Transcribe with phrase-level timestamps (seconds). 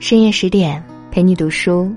[0.00, 1.94] 深夜十点陪你读书，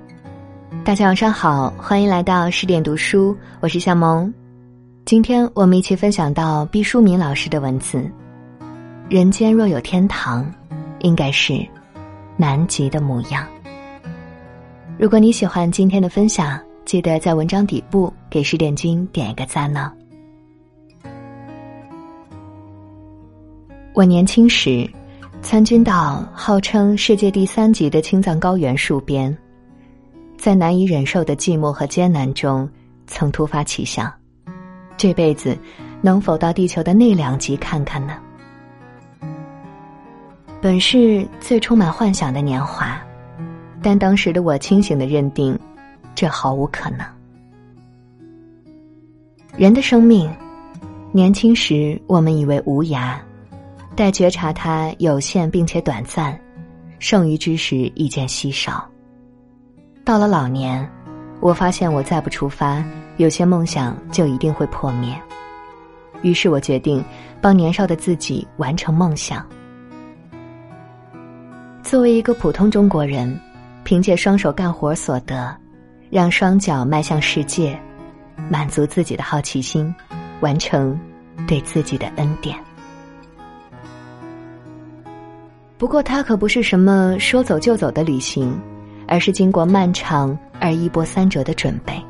[0.84, 4.32] 大家晚上好，欢迎来到十点读书，我是夏萌。
[5.06, 8.06] 今天我们一起分享到毕淑敏老师的文字：
[9.10, 10.54] 人间若有天堂，
[11.00, 11.66] 应该是
[12.36, 13.48] 南极的模样。
[15.00, 19.94] 如果你喜欢今天的分享，记得在文章底部给十点君点一个赞呢。
[23.94, 24.90] 我年轻时。
[25.44, 29.38] 参军到号称世界第三级的青藏高原戍边，
[30.38, 32.68] 在难以忍受的寂寞和艰难中，
[33.08, 34.12] 曾突发奇想：
[34.96, 35.56] 这辈子
[36.02, 38.14] 能否到地球的那两极看看呢？
[40.62, 42.98] 本是最充满幻想的年华，
[43.82, 45.60] 但当时的我清醒的认定，
[46.16, 47.06] 这毫无可能。
[49.58, 50.34] 人的生命，
[51.12, 53.18] 年轻时我们以为无涯。
[53.96, 56.40] 待觉察它有限并且短暂，
[56.98, 58.90] 剩余之时已见稀少。
[60.04, 60.90] 到了老年，
[61.40, 62.84] 我发现我再不出发，
[63.18, 65.16] 有些梦想就一定会破灭。
[66.24, 67.04] 于是我决定
[67.40, 69.46] 帮年少的自己完成梦想。
[71.84, 73.40] 作为一个普通中国人，
[73.84, 75.56] 凭借双手干活所得，
[76.10, 77.80] 让双脚迈向世界，
[78.50, 79.94] 满足自己的好奇心，
[80.40, 81.00] 完成
[81.48, 82.58] 对自己的恩典。
[85.84, 88.58] 不过，它可不是什么说走就走的旅行，
[89.06, 92.02] 而是经过漫长而一波三折的准备。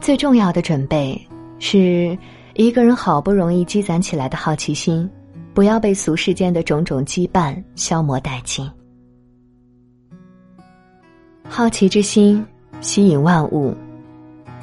[0.00, 1.16] 最重要的准备
[1.60, 2.18] 是
[2.54, 5.08] 一个人好不容易积攒起来的好奇心，
[5.54, 8.68] 不要被俗世间的种种羁绊消磨殆尽。
[11.48, 12.44] 好奇之心
[12.80, 13.72] 吸引万物，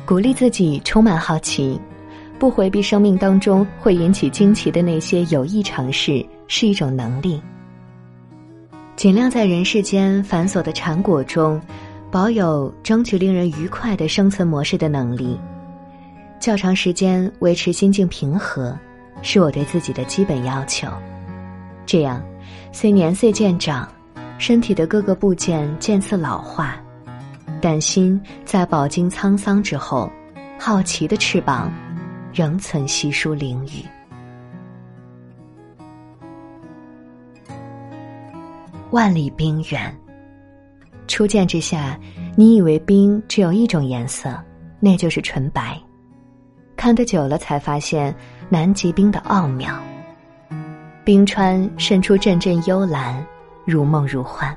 [0.06, 1.80] 鼓励自己充满好奇，
[2.38, 6.22] 不回避生命当中会引起惊奇的那些有益尝试。
[6.48, 7.42] 是一种能力。
[8.96, 11.62] 尽量在人世间繁琐的缠裹中，
[12.10, 15.40] 保有争取令人愉快的生存模式的能力。
[16.40, 18.78] 较长时间维持心境平和，
[19.22, 20.88] 是我对自己的基本要求。
[21.86, 22.24] 这样，
[22.72, 23.88] 虽年岁渐长，
[24.38, 26.76] 身体的各个部件渐次老化，
[27.62, 30.10] 但心在饱经沧桑之后，
[30.60, 31.72] 好奇的翅膀
[32.34, 33.84] 仍存稀疏囹圄。
[38.96, 39.94] 万里冰原。
[41.06, 42.00] 初见之下，
[42.38, 44.34] 你以为冰只有一种颜色，
[44.80, 45.78] 那就是纯白。
[46.78, 48.16] 看得久了，才发现
[48.48, 49.78] 南极冰的奥妙。
[51.04, 53.22] 冰川渗出阵阵幽蓝，
[53.66, 54.56] 如梦如幻。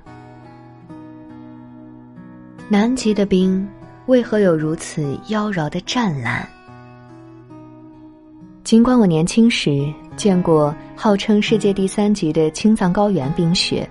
[2.68, 3.68] 南极的冰
[4.06, 6.48] 为何有如此妖娆的湛蓝？
[8.62, 13.84] 尽管我年轻时见过号称世界第三级的青藏高原冰雪。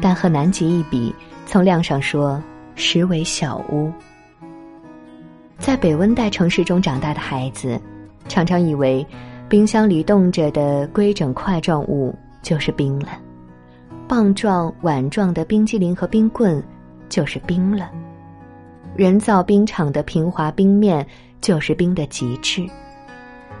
[0.00, 1.14] 但和南极一比，
[1.46, 2.42] 从量上说，
[2.74, 3.90] 实为小巫。
[5.58, 7.80] 在北温带城市中长大的孩子，
[8.28, 9.06] 常常以为，
[9.48, 13.08] 冰箱里冻着的规整块状物就是冰了，
[14.08, 16.62] 棒状、碗状的冰激凌和冰棍
[17.08, 17.90] 就是冰了，
[18.96, 21.06] 人造冰场的平滑冰面
[21.40, 22.66] 就是冰的极致。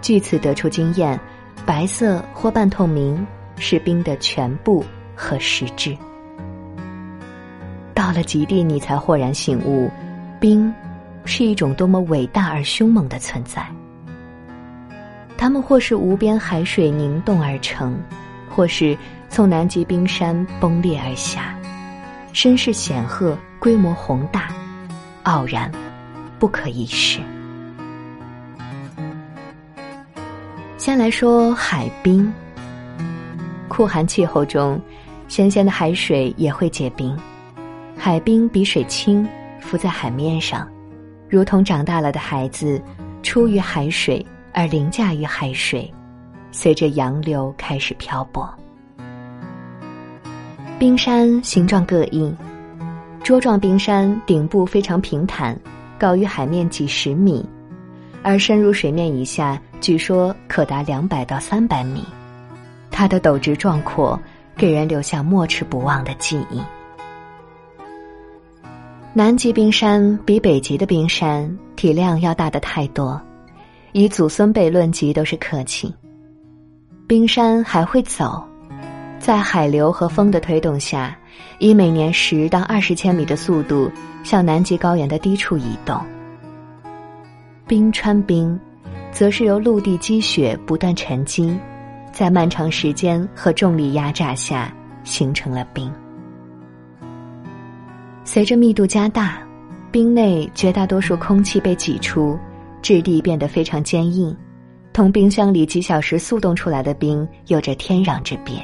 [0.00, 1.20] 据此得出经验，
[1.66, 3.26] 白色或半透明
[3.56, 4.82] 是冰的全部
[5.14, 5.94] 和实质。
[8.00, 9.90] 到了极地，你才豁然醒悟，
[10.40, 10.72] 冰
[11.26, 13.62] 是一种多么伟大而凶猛的存在。
[15.36, 18.00] 它们或是无边海水凝冻而成，
[18.48, 18.96] 或是
[19.28, 21.54] 从南极冰山崩裂而下，
[22.32, 24.48] 身势显赫，规模宏大，
[25.24, 25.70] 傲然，
[26.38, 27.20] 不可一世。
[30.78, 32.32] 先来说海冰，
[33.68, 34.80] 酷寒气候中，
[35.28, 37.14] 咸咸的海水也会结冰。
[38.02, 39.28] 海冰比水轻，
[39.60, 40.66] 浮在海面上，
[41.28, 42.80] 如同长大了的孩子，
[43.22, 44.24] 出于海水
[44.54, 45.92] 而凌驾于海水，
[46.50, 48.48] 随着洋流开始漂泊。
[50.78, 52.34] 冰山形状各异，
[53.22, 55.54] 桌状冰山顶部非常平坦，
[55.98, 57.46] 高于海面几十米，
[58.22, 62.02] 而深入水面以下，据说可达两百到三百米。
[62.90, 64.18] 它的陡直壮阔，
[64.56, 66.62] 给人留下没齿不忘的记忆。
[69.12, 73.20] 南极冰山比北极的冰山体量要大的太多，
[73.90, 75.92] 以祖孙辈论及都是客气。
[77.08, 78.40] 冰山还会走，
[79.18, 81.18] 在海流和风的推动下，
[81.58, 83.90] 以每年十到二十千米的速度
[84.22, 86.00] 向南极高原的低处移动。
[87.66, 88.56] 冰川冰，
[89.10, 91.58] 则是由陆地积雪不断沉积，
[92.12, 94.72] 在漫长时间和重力压榨下
[95.02, 95.92] 形成了冰。
[98.24, 99.42] 随着密度加大，
[99.90, 102.38] 冰内绝大多数空气被挤出，
[102.80, 104.36] 质地变得非常坚硬，
[104.92, 108.54] 同冰箱里几小时速冻出来的冰有着天壤之别。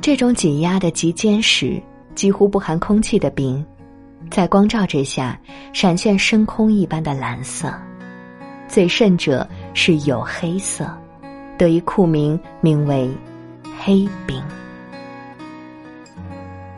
[0.00, 1.82] 这种挤压的极坚实、
[2.14, 3.64] 几乎不含空气的冰，
[4.30, 5.38] 在光照之下
[5.72, 7.74] 闪现深空一般的蓝色，
[8.66, 10.86] 最甚者是有黑色，
[11.58, 13.10] 得以酷名，名为
[13.78, 14.42] “黑冰”。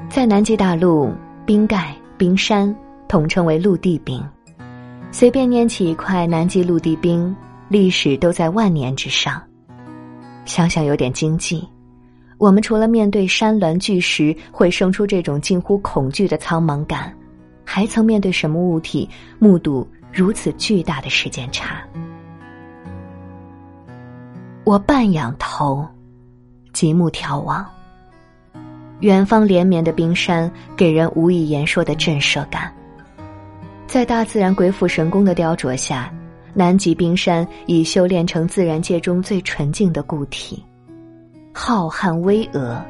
[0.09, 1.13] 在南极大陆，
[1.45, 2.75] 冰盖、冰山
[3.07, 4.23] 统称为陆地冰。
[5.11, 7.35] 随便拈起一块南极陆地冰，
[7.69, 9.43] 历史都在万年之上。
[10.45, 11.67] 想想有点惊悸。
[12.39, 17.13] 我们除了面对山峦巨石会生出这种近乎恐惧的苍茫感，
[17.65, 19.09] 还曾面对什么物体
[19.39, 21.83] 目睹如此巨大的时间差？
[24.65, 25.87] 我半仰头，
[26.73, 27.67] 极目眺望。
[29.01, 32.73] 远方连绵的冰山给人无以言说的震慑感。
[33.87, 36.13] 在大自然鬼斧神工的雕琢下，
[36.55, 40.65] 南极冰山已修炼成自然界中最纯净的固体。
[41.53, 42.83] 浩瀚巍峨，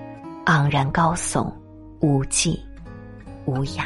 [0.47, 1.53] 昂然高耸，
[2.01, 2.61] 无际
[3.45, 3.83] 无涯。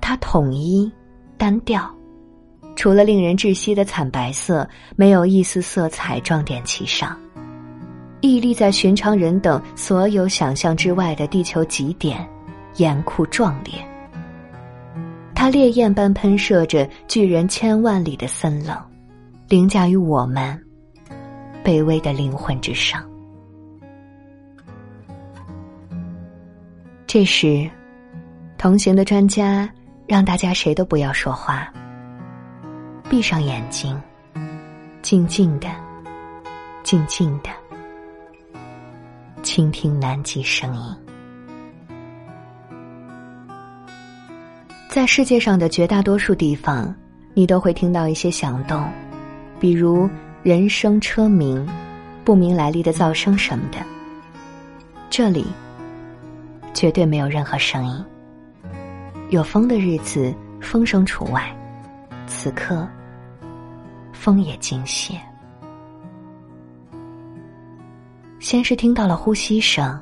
[0.00, 0.90] 它统一、
[1.38, 1.88] 单调，
[2.76, 7.16] 除了令人窒息的惨白色，没有一丝色彩装点其上。
[8.20, 12.28] 屹立在寻常人等所有想象之外的地球极点，
[12.76, 13.74] 严酷壮烈。
[15.34, 18.76] 它烈焰般喷射着巨人千万里的森冷，
[19.48, 20.60] 凌驾于我们。
[21.62, 23.04] 卑微的灵魂之上。
[27.06, 27.68] 这时，
[28.56, 29.68] 同行的专家
[30.06, 31.70] 让大家谁都不要说话，
[33.10, 34.00] 闭上眼睛，
[35.02, 35.68] 静静的、
[36.82, 37.50] 静静的
[39.52, 40.96] 倾听南极声音。
[44.88, 46.94] 在世界上的绝大多数地方，
[47.34, 48.88] 你都会听到一些响动，
[49.58, 50.08] 比如。
[50.44, 51.68] 人声车鸣，
[52.24, 53.78] 不明来历的噪声什么的。
[55.10, 55.44] 这里
[56.72, 58.04] 绝对没有任何声音。
[59.30, 60.32] 有风的日子，
[60.62, 61.54] 风声除外。
[62.26, 62.88] 此刻，
[64.14, 65.20] 风也惊歇。
[68.40, 70.00] 先是听到了呼吸声，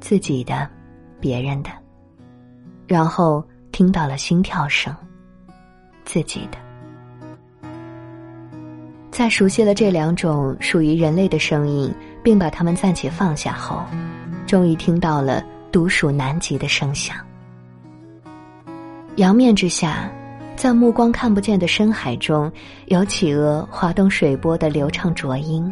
[0.00, 0.66] 自己的、
[1.20, 1.68] 别人的，
[2.86, 4.94] 然后听到了心跳声，
[6.02, 6.56] 自己的。
[9.10, 13.82] 在熟悉了这两种属于人类的声音，并把它们暂且放下后，
[14.46, 17.18] 终于听到了独属南极的声响。
[19.16, 20.10] 阳面之下，
[20.56, 22.50] 在目光看不见的深海中，
[22.86, 25.70] 有企鹅滑动水波的流畅浊音；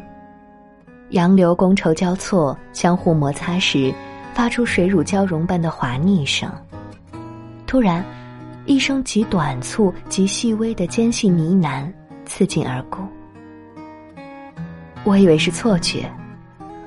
[1.10, 3.94] 洋流觥筹交错、相互摩擦时，
[4.34, 6.50] 发出水乳交融般的滑腻声。
[7.66, 8.04] 突然，
[8.64, 11.90] 一声极短促、极细微的尖细呢喃
[12.24, 12.98] 刺进耳骨。
[15.04, 16.10] 我以为是错觉，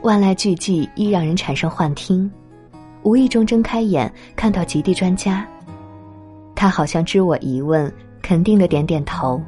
[0.01, 2.29] 万籁俱寂易让人产生幻听。
[3.03, 5.47] 无意中睁开眼，看到极地专家，
[6.53, 7.89] 他好像知我疑问，
[8.21, 9.41] 肯定的点点头，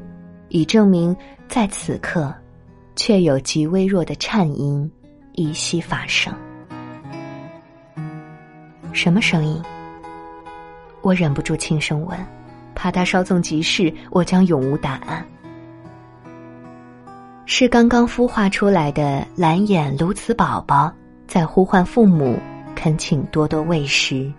[0.47, 1.13] 以证明
[1.49, 2.33] 在此刻，
[3.01, 4.87] 却有极微弱的颤音
[5.33, 6.31] 依稀发生。
[8.93, 9.59] 什么声音？
[11.01, 12.15] 我忍不住轻声问，
[12.75, 15.25] 怕他稍纵即逝，我将永无答案。
[17.47, 20.93] 是刚刚孵化出来的蓝眼鸬鹚宝宝
[21.25, 22.37] 在呼唤父母，
[22.75, 24.31] 恳请多多喂食。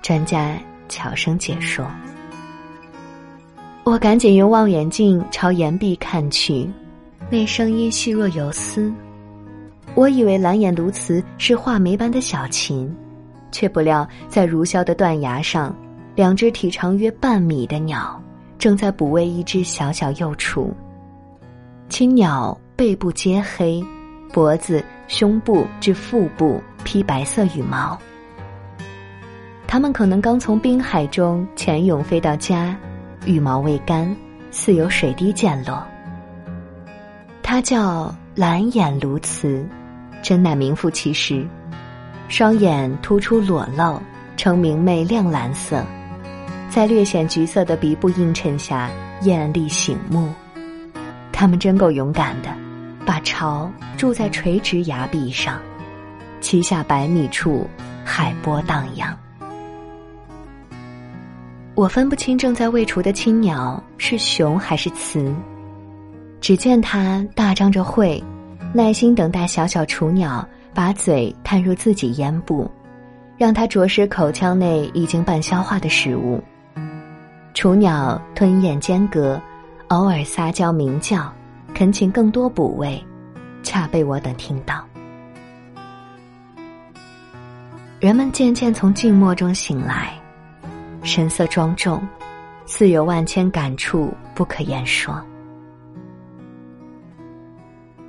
[0.00, 0.56] 专家
[0.88, 1.86] 悄声解说。
[3.84, 6.66] 我赶紧用望远镜朝岩壁看去，
[7.32, 8.92] 那声音细若游丝。
[9.94, 12.94] 我以为蓝眼鸬鹚是画眉般的小禽，
[13.50, 15.74] 却不料在如削的断崖上，
[16.14, 18.22] 两只体长约半米的鸟
[18.58, 20.70] 正在哺喂一只小小幼雏。
[21.88, 23.82] 青鸟背部皆黑，
[24.30, 27.98] 脖子、胸部至腹部披白色羽毛。
[29.66, 32.76] 它们可能刚从冰海中潜泳飞到家，
[33.24, 34.14] 羽毛未干，
[34.50, 35.82] 似有水滴溅落。
[37.52, 39.62] 它叫蓝眼鸬鹚，
[40.22, 41.46] 真乃名副其实。
[42.26, 44.00] 双眼突出裸露，
[44.38, 45.84] 呈明媚亮蓝色，
[46.70, 48.88] 在略显橘色的鼻部映衬下，
[49.20, 50.32] 艳丽醒目。
[51.30, 52.48] 他们真够勇敢的，
[53.04, 55.60] 把巢筑在垂直崖壁上，
[56.40, 57.68] 栖下百米处，
[58.02, 59.14] 海波荡漾。
[61.74, 65.30] 我分不清正在喂雏的青鸟是雄还是雌，
[66.42, 68.22] 只见他大张着喙，
[68.74, 70.44] 耐心等待小小雏鸟
[70.74, 72.68] 把嘴探入自己咽部，
[73.38, 76.42] 让它啄食口腔内已经半消化的食物。
[77.54, 79.40] 雏鸟吞咽间隔，
[79.86, 81.32] 偶尔撒娇鸣叫，
[81.74, 83.00] 恳请更多补位，
[83.62, 84.84] 恰被我等听到。
[88.00, 90.12] 人们渐渐从静默中醒来，
[91.04, 92.02] 神色庄重，
[92.66, 95.24] 似有万千感触不可言说。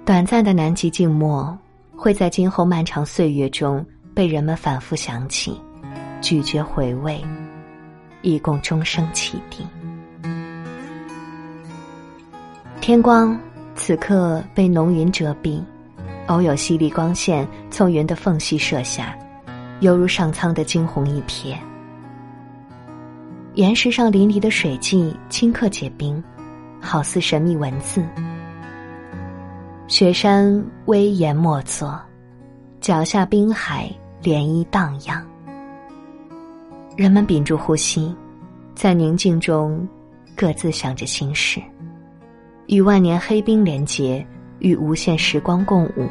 [0.06, 1.58] 短暂的南极静默，
[1.96, 5.58] 会在今后漫长岁月中被人们反复想起，
[6.20, 7.24] 咀嚼回味，
[8.22, 9.66] 以供终生启迪。
[12.82, 13.40] 天光
[13.76, 15.64] 此刻被浓云遮蔽，
[16.28, 19.18] 偶有犀利光线从云的缝隙射下。
[19.80, 21.56] 犹如上苍的惊鸿一瞥，
[23.54, 26.22] 岩石上淋漓的水迹顷刻结冰，
[26.82, 28.04] 好似神秘文字。
[29.88, 32.00] 雪山威严莫作，
[32.80, 33.92] 脚下冰海
[34.24, 35.24] 涟漪荡漾。
[36.96, 38.16] 人们屏住呼吸，
[38.74, 39.86] 在宁静中
[40.38, 41.62] 各自想着心事，
[42.68, 44.26] 与万年黑冰连结，
[44.60, 46.08] 与无限时光共舞。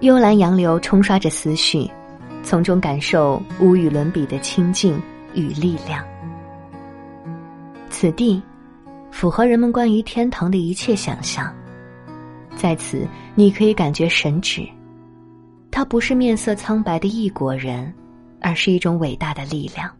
[0.00, 1.88] 幽兰洋流冲刷着思绪，
[2.42, 5.00] 从中感受无与伦比的清静
[5.34, 6.02] 与力量。
[7.90, 8.42] 此地
[9.10, 11.52] 符合人们关于天堂的一切想象，
[12.56, 14.66] 在此你可以感觉神旨。
[15.70, 17.92] 他不是面色苍白的异国人，
[18.40, 19.90] 而是一种伟大的力量。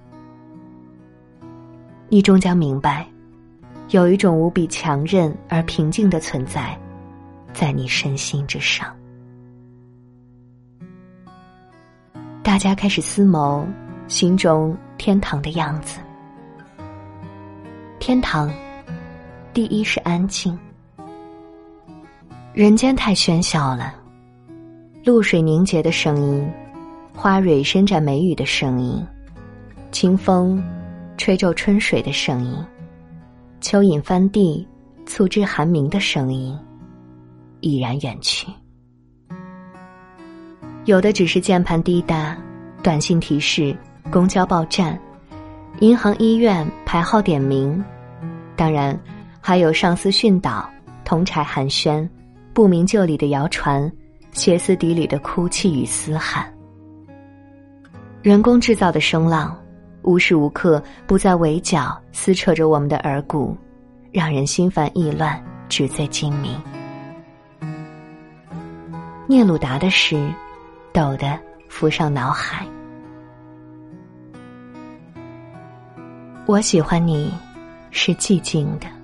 [2.09, 3.07] 你终将明白，
[3.91, 6.79] 有一种无比强韧而平静的存在，
[7.53, 8.95] 在你身心之上。
[12.43, 13.67] 大家开始思谋
[14.07, 16.01] 心中天堂的样子。
[17.99, 18.51] 天堂，
[19.59, 20.57] 第一是安静。
[22.55, 23.93] 人间太喧嚣了，
[25.05, 26.49] 露水凝结的声音，
[27.13, 29.05] 花蕊伸展眉宇的声音，
[29.91, 30.63] 清风
[31.17, 32.57] 吹皱春水的声音，
[33.61, 34.65] 蚯蚓翻地、
[35.07, 36.57] 促织寒鸣的声音，
[37.59, 38.47] 已然远去。
[40.85, 42.39] 有的只是键盘滴答、
[42.81, 43.77] 短信提示、
[44.09, 44.97] 公交报站、
[45.81, 47.85] 银行、医院排号点名，
[48.55, 48.97] 当然
[49.49, 50.69] 还有上司训导、
[51.07, 52.07] 同柴寒暄、
[52.53, 53.91] 不明就里的谣传、
[54.33, 56.47] 歇斯底里的哭泣与嘶喊。
[58.21, 59.59] 人工制造的声浪，
[60.03, 63.57] 无时无刻不在围剿、撕扯着我们的耳骨，
[64.13, 66.55] 让人心烦意乱、纸醉金迷。
[69.27, 70.31] 聂鲁达的诗。
[70.93, 71.39] 陡的
[71.71, 72.67] 浮上脑海。
[76.45, 77.33] 我喜欢你，
[77.91, 78.98] 是寂静的。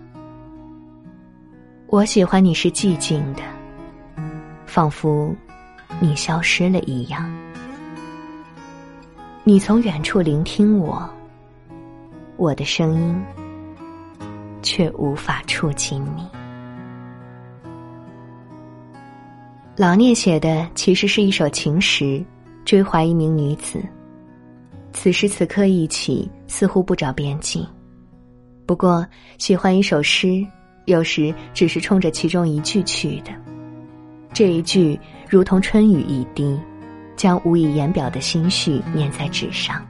[1.94, 3.42] 我喜欢你是寂静的，
[4.66, 5.32] 仿佛
[6.00, 7.32] 你消失了一样。
[9.44, 11.08] 你从远处聆听我，
[12.36, 13.24] 我的声音
[14.60, 16.26] 却无法触及你。
[19.76, 22.20] 老聂写的其实是一首情诗，
[22.64, 23.80] 追怀一名女子。
[24.92, 27.64] 此时此刻一起，似乎不着边际。
[28.66, 29.06] 不过，
[29.38, 30.44] 喜欢一首诗，
[30.86, 33.30] 有时只是冲着其中一句去的。
[34.32, 34.98] 这一句
[35.28, 36.58] 如同春雨一滴，
[37.16, 39.84] 将无以言表的心绪念在纸上。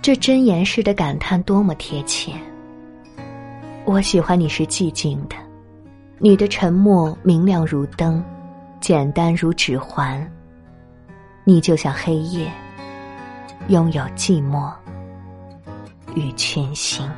[0.00, 2.32] 这真言式的感叹多么贴切！
[3.84, 5.36] 我喜欢你是寂静的。
[6.18, 8.24] 你的沉默明亮如灯，
[8.80, 10.24] 简单如指环。
[11.44, 12.48] 你就像黑夜，
[13.66, 14.72] 拥有寂寞
[16.14, 17.10] 与群星。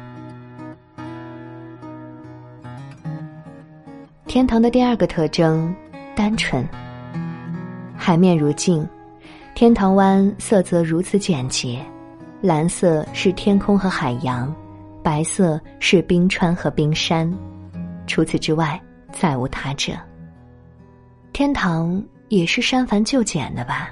[4.35, 5.73] 天堂的第二个特征，
[6.17, 6.69] 单纯。
[7.97, 8.85] 海面如镜，
[9.55, 11.81] 天堂湾色泽如此简洁，
[12.41, 14.53] 蓝色是天空和海洋，
[15.05, 17.33] 白色是冰川和冰山。
[18.09, 18.81] 除此之外。
[19.12, 19.93] 再无他者。
[21.33, 23.91] 天堂也是删繁就简的吧？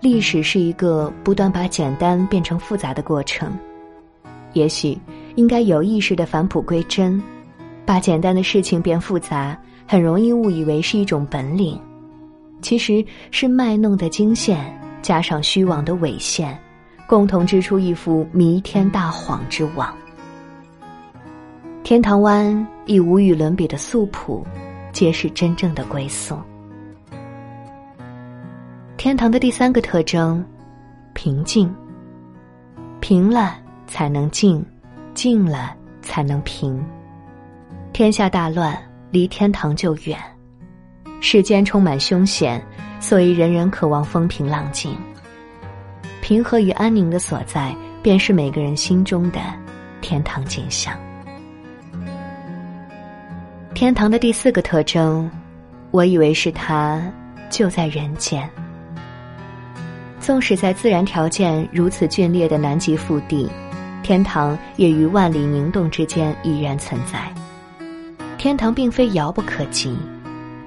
[0.00, 3.52] 历史是一个不断把简单变成复杂的过程，
[4.52, 4.96] 也许
[5.34, 7.20] 应该有意识的返璞归真，
[7.88, 11.80] 把简单的事情变复杂，很容易误以为是一种本领，
[12.60, 16.54] 其实是卖弄的惊现加上虚妄的伪现，
[17.06, 19.90] 共同织出一幅弥天大谎之网。
[21.82, 24.46] 天堂湾以无与伦比的素朴，
[24.92, 26.36] 皆是真正的归宿。
[28.98, 30.44] 天堂的第三个特征，
[31.14, 31.74] 平静。
[33.00, 34.62] 平了才能静，
[35.14, 36.84] 静了才能平。
[37.98, 40.16] 天下大乱，离天堂就远；
[41.20, 42.64] 世间充满凶险，
[43.00, 44.96] 所以人人渴望风平浪静。
[46.22, 49.40] 平和与安宁的所在，便是每个人心中的
[50.00, 50.94] 天堂景象。
[53.74, 55.28] 天堂的第四个特征，
[55.90, 57.02] 我以为是它
[57.50, 58.48] 就在人间。
[60.20, 63.50] 纵使在自然条件如此峻烈的南极腹地，
[64.04, 67.28] 天堂也于万里凝冻之间依然存在。
[68.38, 69.98] 天堂并非遥不可及，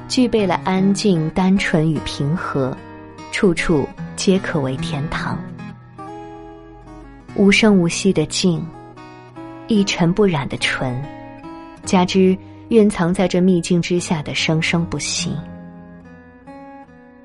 [0.09, 2.75] 具备了安静、单纯与平和，
[3.31, 3.87] 处处
[4.17, 5.39] 皆可为天堂。
[7.33, 8.61] 无声无息的静，
[9.69, 11.01] 一尘不染的纯，
[11.85, 12.37] 加之
[12.67, 15.33] 蕴藏在这秘境之下的生生不息。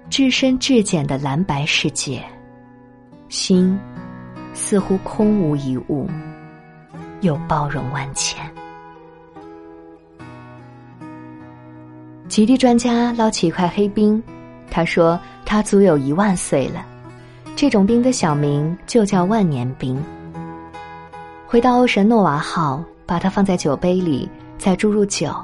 [0.09, 2.23] 至深至简的蓝白世界，
[3.29, 3.77] 心
[4.55, 6.09] 似乎空无一物，
[7.21, 8.49] 又包容万千。
[12.37, 14.23] 极地专家捞起一块黑冰，
[14.71, 16.85] 他说：“它足有一万岁了。
[17.57, 19.99] 这种冰的小名就叫万年冰。”
[21.49, 24.29] 回到欧神诺瓦号，把它放在酒杯里，
[24.59, 25.35] 再注入酒，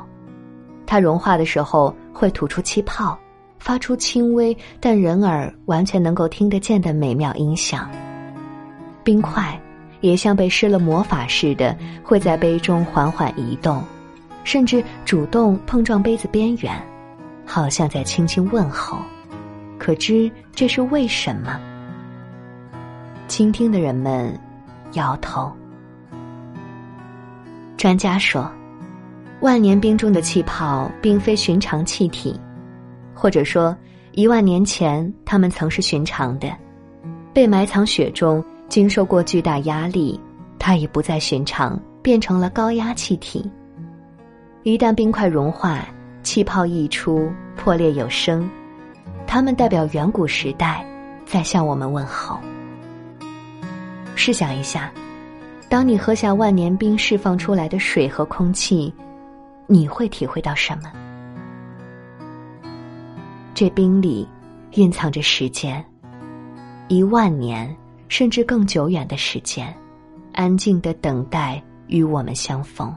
[0.85, 3.19] 它融化的时候会吐出气泡。
[3.59, 7.91] 发出轻微但人耳完全能够听得见的美妙音响。
[9.03, 9.59] 冰块
[10.03, 13.83] 也像被施了魔法似的，会在杯中缓缓移动，
[14.45, 16.73] 甚至主动碰撞杯子边缘，
[17.47, 18.99] 好像在轻轻问候。
[19.79, 21.61] 可知这是为什么？
[23.29, 24.39] 倾听的人们
[24.93, 25.51] 摇头。
[27.77, 28.51] 专家说，
[29.41, 32.39] 万年冰中的气泡并非寻常气体。
[33.15, 33.77] 或者说，
[34.13, 36.49] 一万年前它们曾是寻常的，
[37.33, 40.21] 被埋藏雪中，经受过巨大压力，
[40.59, 43.51] 它已不再寻常，变成了高压气体。
[44.65, 45.85] 一旦冰块融化，
[46.23, 48.49] 气泡溢出，破裂有声，
[49.27, 50.87] 它们代表远古时代，
[51.27, 52.39] 在向我们问候。
[54.15, 54.93] 试想一下，
[55.69, 58.95] 当你喝下万年冰释放出来的水和空气，
[59.67, 60.93] 你会体会到什么？
[63.55, 64.29] 这冰里
[64.75, 65.85] 蕴藏着时间，
[66.87, 69.75] 一万年甚至更久远的时间，
[70.35, 72.95] 安静的等待与我们相逢。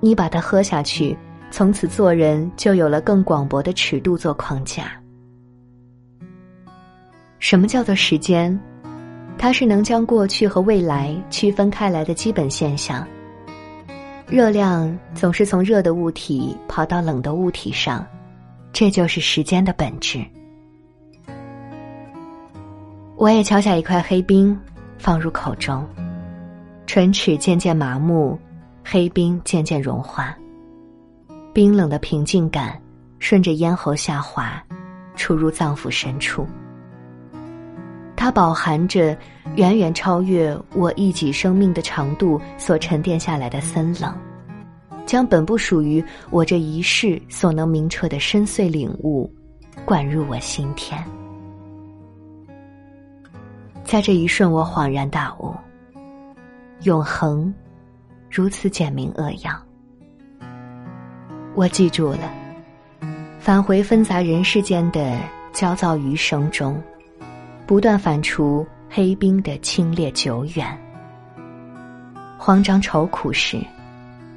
[0.00, 1.16] 你把它喝下去，
[1.50, 4.92] 从此做人就有了更广博的尺度做框架。
[7.38, 8.58] 什么叫做时间？
[9.38, 13.06] 它是能将过去和未来区分开来的基本现象。
[14.26, 18.06] 热量总是从热的物体跑到冷的物体上。
[18.72, 20.24] 这就是时间的本质。
[23.16, 24.56] 我也敲下一块黑冰，
[24.96, 25.84] 放入口中，
[26.86, 28.38] 唇齿渐渐麻木，
[28.84, 30.36] 黑冰渐渐融化，
[31.52, 32.80] 冰冷的平静感
[33.18, 34.62] 顺着咽喉下滑，
[35.14, 36.46] 出入脏腑深处。
[38.16, 39.16] 它饱含着
[39.56, 44.14] 远远超越我一己生命的长度所沉淀下来的森冷。
[45.06, 49.28] 将本不属于我这一世所能明彻的深邃领悟，
[49.84, 51.02] 灌入我心田。
[53.82, 55.52] 在这一瞬，我恍然大悟：
[56.82, 57.52] 永恒
[58.30, 59.52] 如此简明扼要。
[61.54, 62.32] 我记住了，
[63.40, 65.18] 返回纷杂人世间的
[65.52, 66.80] 焦躁余生中，
[67.66, 70.78] 不断反刍黑冰的清冽久远。
[72.38, 73.58] 慌张愁苦时。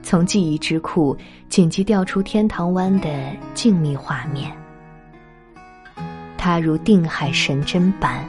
[0.06, 1.16] 从记忆之库
[1.48, 3.10] 紧急调出天堂湾的
[3.54, 4.52] 静谧画面，
[6.38, 8.22] 它如定海神针般，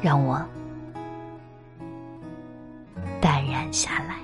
[0.00, 0.40] 让我
[3.72, 4.16] 下来。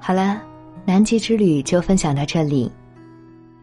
[0.00, 0.40] 好了，
[0.84, 2.70] 南极之旅就分享到这里。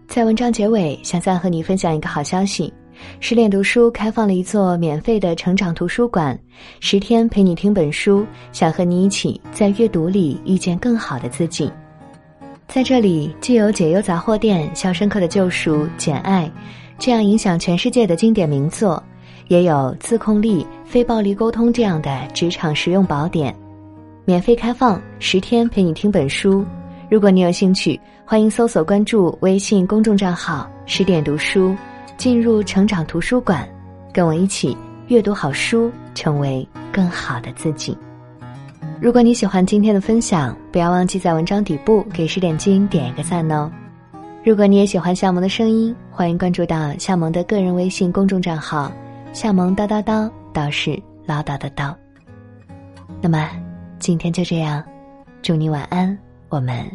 [0.07, 2.71] 在文章结尾，想再和你分享一个好消息。
[3.19, 6.37] 失恋读书开放了一座免费的成长图书馆，
[6.79, 11.71] 十天陪你听本书，想和你一起在阅读里遇见更好的自己。
[12.67, 16.51] 在这里，既有解忧杂货店、肖申克的救赎、简爱
[16.99, 19.01] 这样影响全世界的经典名作，
[19.47, 23.55] 也有自控力、非暴力沟通这样的职场实用宝典。
[24.25, 26.65] 免费开放，十天陪你听本书。
[27.09, 31.75] 如果你有兴趣，欢迎搜索关注微信公众账号“十点读书”。
[32.15, 33.67] 进入成长图书馆，
[34.13, 34.77] 跟我一起
[35.07, 37.97] 阅读好书，成为更好的自己。
[39.01, 43.69] 如果你喜欢今天的分享，不要忘记在文章底部给十点金点一个赞哦。
[44.45, 48.91] 如果你也喜欢夏萌的声音，欢迎关注到夏萌的个人微信公众账号
[49.33, 51.93] “夏萌叨叨叨”，倒是唠叨的叨。
[53.19, 53.49] 那么，
[53.97, 54.83] 今天就这样，
[55.41, 56.17] 祝你晚安，
[56.49, 56.87] 我们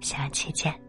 [0.00, 0.83] 下期见。